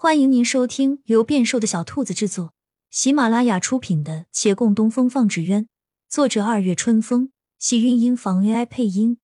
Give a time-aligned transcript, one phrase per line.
[0.00, 2.54] 欢迎您收听由变瘦的小兔子制作、
[2.88, 5.64] 喜马拉雅出品的《且共东风放纸鸢》，
[6.08, 9.18] 作者二月春风，喜韵音房 AI 配音。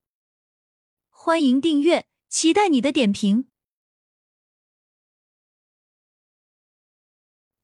[1.11, 3.47] 欢迎订阅，期待你的点评。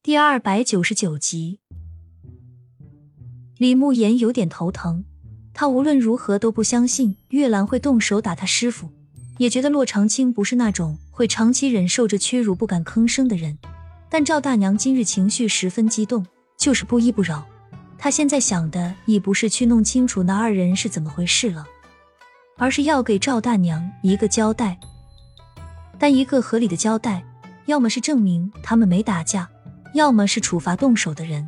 [0.01, 1.59] 第二百九十九集，
[3.57, 5.03] 李慕言有点头疼，
[5.53, 8.89] 他无论如何都不相信月兰会动手打他师傅。
[9.37, 13.55] 也觉得洛长青不是那种会长期忍受着屈辱不敢吭声的人，
[14.09, 16.25] 但赵大娘今日情绪十分激动，
[16.57, 17.45] 就是不依不饶。
[17.95, 21.63] 她现在想的已不是去弄清楚那二人是怎么回事了，
[22.57, 24.79] 而是要给赵大娘一个交代。
[25.99, 27.23] 但一个合理的交代，
[27.67, 29.47] 要么是证明他们没打架，
[29.93, 31.47] 要么是处罚动手的人。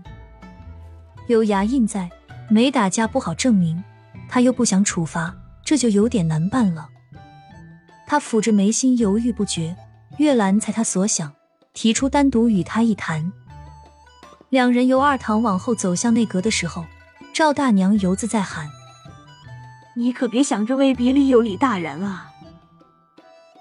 [1.26, 2.08] 有牙印在，
[2.48, 3.84] 没打架不好证明，
[4.30, 6.90] 他又不想处罚，这就有点难办了。
[8.06, 9.76] 他抚着眉心，犹豫不决。
[10.18, 11.34] 月兰猜他所想，
[11.74, 13.32] 提出单独与他一谈。
[14.50, 16.86] 两人由二堂往后走向内阁的时候，
[17.34, 18.70] 赵大娘犹自在喊
[19.98, 22.30] ：“你可别想着威逼利诱李大人啊！”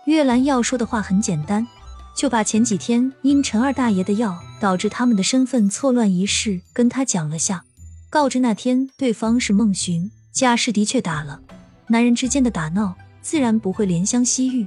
[0.05, 1.67] 月兰要说的话很简单，
[2.15, 7.65] 就把前几天因陈二大爷的药导致他们的身份错乱一事跟他讲了下，
[8.11, 11.41] 告知那天对方是孟寻，家事的确打了，
[11.87, 12.97] 男人之间的打闹。
[13.23, 14.67] 自然不会怜香惜玉，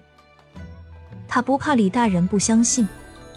[1.27, 2.87] 他不怕李大人不相信，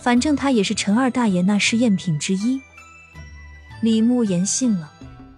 [0.01, 2.61] 反正他也是陈二大爷那试验品之一。
[3.83, 4.91] 李慕言信了，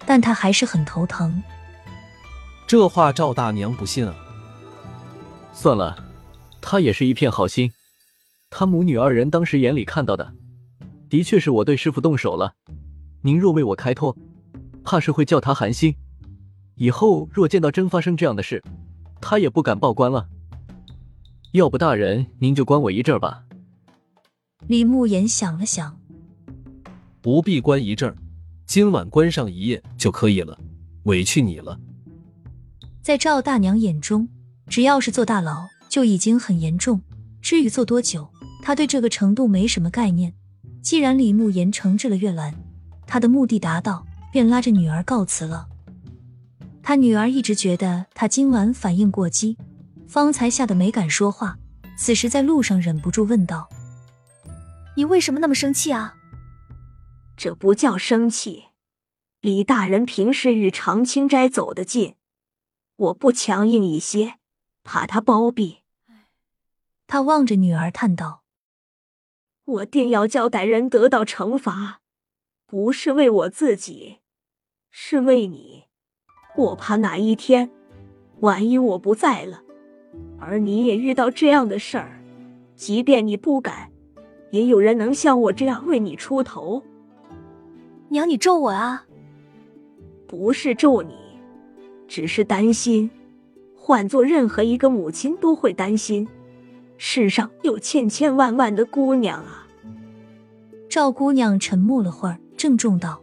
[0.07, 1.43] 但他还是很头疼。
[2.67, 4.15] 这话赵大娘不信啊？
[5.53, 6.05] 算了，
[6.61, 7.73] 他也是一片好心。
[8.51, 10.33] 他母女二人当时眼里看到的，
[11.09, 12.55] 的确是我对师傅动手了。
[13.23, 14.17] 您若为我开脱，
[14.85, 15.97] 怕是会叫他寒心。
[16.77, 18.63] 以后若见到真发生这样的事，
[19.21, 20.29] 他也不敢报官了，
[21.53, 23.45] 要不大人您就关我一阵儿吧。
[24.67, 25.99] 李慕言想了想，
[27.21, 28.17] 不必关一阵儿，
[28.67, 30.59] 今晚关上一夜就可以了。
[31.05, 31.79] 委屈你了。
[33.03, 34.29] 在赵大娘眼中，
[34.69, 37.01] 只要是坐大牢就已经很严重，
[37.41, 38.29] 至于坐多久，
[38.63, 40.35] 她对这个程度没什么概念。
[40.83, 42.55] 既然李慕言惩治了月兰，
[43.07, 45.67] 他的目的达到，便拉着女儿告辞了。
[46.83, 49.57] 他女儿一直觉得他今晚反应过激，
[50.09, 51.59] 方才吓得没敢说话。
[51.97, 53.69] 此时在路上忍不住问道
[54.97, 56.17] ：“你为什么那么生气啊？”
[57.37, 58.69] 这不叫生气，
[59.41, 62.17] 李大人平时与常青斋走得近，
[62.97, 64.39] 我不强硬一些，
[64.83, 65.81] 怕他包庇。
[67.07, 68.43] 他望着女儿叹道
[69.65, 72.01] ：“我定要叫歹人得到惩罚，
[72.67, 74.21] 不是为我自己，
[74.91, 75.85] 是为你。”
[76.61, 77.71] 我怕哪一天，
[78.41, 79.63] 万一我不在了，
[80.39, 82.21] 而你也遇到这样的事儿，
[82.77, 83.91] 即便你不敢，
[84.51, 86.83] 也有人能像我这样为你出头。
[88.11, 89.07] 娘，你咒我啊？
[90.27, 91.15] 不是咒你，
[92.07, 93.11] 只是担心。
[93.75, 96.29] 换做任何一个母亲都会担心。
[96.99, 99.67] 世上有千千万万的姑娘啊。
[100.91, 103.21] 赵姑娘沉默了会儿，郑重道：“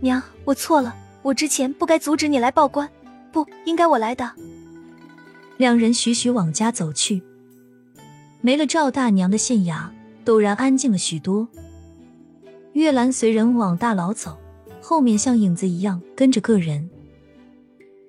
[0.00, 0.94] 娘，我错了。”
[1.28, 2.88] 我之前不该阻止你来报官，
[3.30, 4.32] 不应该我来的。
[5.58, 7.22] 两人徐徐往家走去，
[8.40, 9.90] 没了赵大娘的县衙，
[10.24, 11.46] 陡然安静了许多。
[12.72, 14.38] 月兰随人往大牢走，
[14.80, 16.88] 后面像影子一样跟着个人。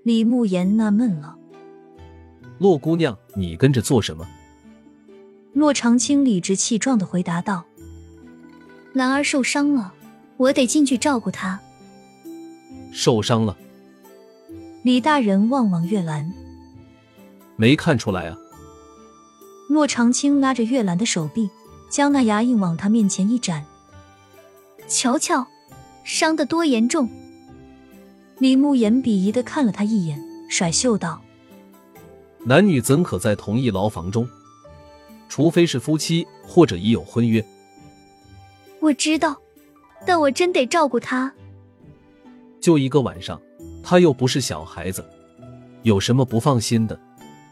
[0.04, 1.36] 李慕言纳闷了
[2.58, 4.26] ：“洛姑娘，你跟着做什么？”
[5.52, 7.66] 洛长青理直气壮的回答道
[8.94, 9.94] ：“兰儿受伤了，
[10.38, 11.60] 我得进去照顾她。”
[12.92, 13.56] 受伤了，
[14.84, 16.32] 李大人望望月兰，
[17.56, 18.38] 没看出来啊。
[19.70, 21.50] 骆长青拉着月兰的手臂，
[21.90, 23.64] 将那牙印往他面前一展，
[24.88, 25.46] 瞧瞧，
[26.04, 27.08] 伤得多严重。
[28.40, 31.22] 李慕言鄙夷的看了他一眼，甩袖道
[32.46, 34.28] ：“男女怎可在同一牢房中？
[35.28, 37.46] 除非是夫妻或者已有婚约。”
[38.82, 39.38] 我知道，
[40.06, 41.32] 但我真得照顾他。
[42.60, 43.40] 就一个晚上，
[43.82, 45.04] 他又不是小孩子，
[45.84, 47.00] 有什么不放心的？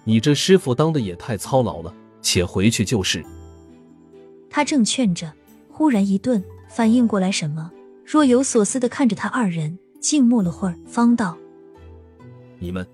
[0.03, 3.25] 你这师傅当的也太操劳了，且回去就是。
[4.49, 5.31] 他正劝着，
[5.69, 7.71] 忽然一顿，反应过来什么，
[8.05, 11.37] 若有所思的看着他二人，静默了会儿，方道
[12.59, 12.87] ：“你们。”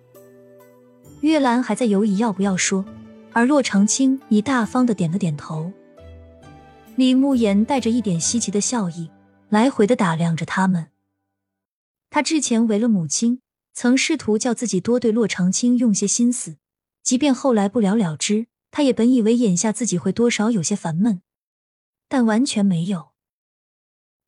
[1.21, 2.83] 月兰还在犹疑要不要说，
[3.31, 5.71] 而洛长青已大方的点了点头。
[6.95, 9.09] 李慕言带着一点稀奇的笑意，
[9.49, 10.87] 来回的打量着他们。
[12.13, 13.41] 他之前为了母亲，
[13.73, 16.57] 曾试图叫自己多对洛长青用些心思，
[17.01, 21.23] 即便后来不了了之，他也本以为眼下自己会多少有些烦闷，
[22.07, 23.13] 但完全没有。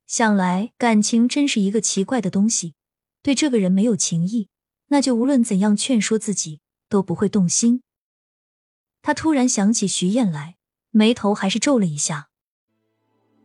[0.07, 2.73] 想来感情真是一个奇怪的东西，
[3.21, 4.49] 对这个人没有情意，
[4.87, 7.83] 那就无论怎样劝说自己都不会动心。
[9.03, 10.55] 他突然想起徐燕来，
[10.89, 12.29] 眉头还是皱了一下，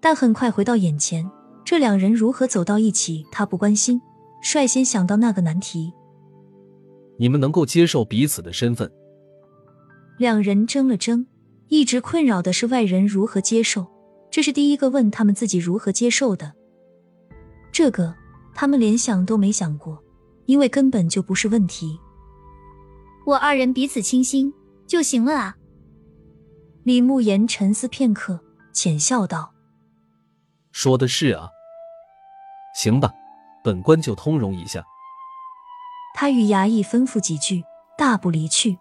[0.00, 1.30] 但很快回到眼前，
[1.62, 4.00] 这两人如何走到一起，他不关心，
[4.40, 5.92] 率先想到那个难题：
[7.18, 8.90] 你们能够接受彼此的身份？
[10.18, 11.26] 两人争了争，
[11.68, 13.86] 一直困扰的是外人如何接受。
[14.30, 16.52] 这是第一个问他们自己如何接受的，
[17.72, 18.14] 这个
[18.54, 20.00] 他们连想都没想过，
[20.46, 21.98] 因为根本就不是问题。
[23.26, 24.52] 我二人彼此倾心
[24.86, 25.56] 就行了啊。
[26.84, 28.40] 李慕言沉思片刻，
[28.72, 29.52] 浅笑道
[30.70, 31.48] ：“说的是啊，
[32.76, 33.12] 行吧，
[33.62, 34.84] 本官就通融一下。”
[36.14, 37.64] 他与衙役吩咐几句，
[37.96, 38.78] 大步离去。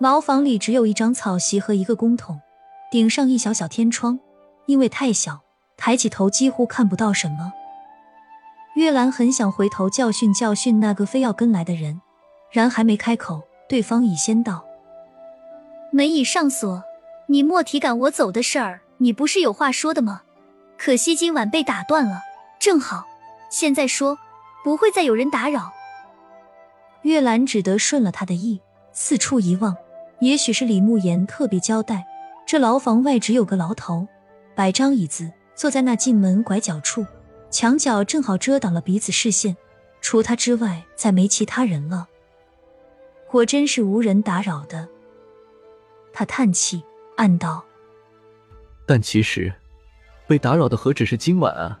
[0.00, 2.40] 茅房里只有一张草席和一个公桶。
[2.90, 4.18] 顶上一小小天窗，
[4.66, 5.42] 因为太小，
[5.76, 7.52] 抬起头几乎看不到什么。
[8.74, 12.00] 月兰很想回头教训教训那个非要跟来的人，
[12.50, 14.64] 然还没开口，对方已先道
[15.94, 16.82] ：“门已上锁，
[17.28, 18.80] 你莫提赶我走的事儿。
[18.98, 20.22] 你不是有话说的吗？
[20.76, 22.22] 可惜今晚被打断了，
[22.58, 23.06] 正好
[23.50, 24.16] 现在说，
[24.64, 25.72] 不会再有人打扰。”
[27.02, 28.60] 月兰只得顺了他的意，
[28.92, 29.76] 四处一望，
[30.20, 32.06] 也许是李慕言特别交代。
[32.46, 34.06] 这牢房外只有个牢头，
[34.54, 37.06] 摆张椅子，坐在那进门拐角处，
[37.50, 39.56] 墙角正好遮挡了彼此视线，
[40.00, 42.08] 除他之外再没其他人了。
[43.28, 44.88] 果真是无人打扰的。
[46.12, 46.82] 他叹气，
[47.16, 47.64] 暗道：
[48.84, 49.52] 但其实，
[50.26, 51.80] 被打扰的何止是今晚啊！